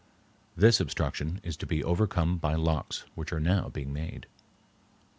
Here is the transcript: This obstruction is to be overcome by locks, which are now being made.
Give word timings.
This 0.57 0.79
obstruction 0.79 1.39
is 1.43 1.55
to 1.57 1.67
be 1.67 1.83
overcome 1.83 2.39
by 2.39 2.55
locks, 2.55 3.05
which 3.13 3.31
are 3.31 3.39
now 3.39 3.69
being 3.69 3.93
made. 3.93 4.25